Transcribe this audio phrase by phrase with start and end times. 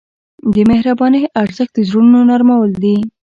[0.53, 2.97] د مهربانۍ ارزښت د زړونو نرمول دي.